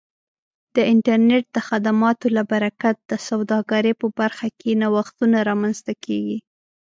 د 0.75 0.77
انټرنیټ 0.91 1.45
د 1.55 1.57
خدماتو 1.67 2.27
له 2.37 2.43
برکت 2.51 2.97
د 3.11 3.13
سوداګرۍ 3.27 3.93
په 4.01 4.07
برخه 4.19 4.47
کې 4.59 4.71
نوښتونه 4.81 5.37
رامنځته 5.49 5.93
کیږي. 6.05 6.37